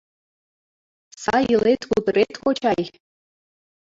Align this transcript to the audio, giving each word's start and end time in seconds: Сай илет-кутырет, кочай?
Сай 1.23 1.43
илет-кутырет, 1.53 2.33
кочай? 2.43 2.81